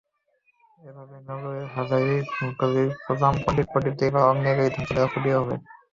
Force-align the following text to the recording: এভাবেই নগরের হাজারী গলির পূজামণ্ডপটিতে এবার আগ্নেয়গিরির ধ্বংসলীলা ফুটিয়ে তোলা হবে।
এভাবেই 0.79 1.21
নগরের 1.29 1.67
হাজারী 1.75 2.15
গলির 2.59 2.89
পূজামণ্ডপটিতে 3.03 4.03
এবার 4.09 4.23
আগ্নেয়গিরির 4.25 4.73
ধ্বংসলীলা 4.75 5.11
ফুটিয়ে 5.11 5.35
তোলা 5.35 5.41
হবে। 5.41 5.55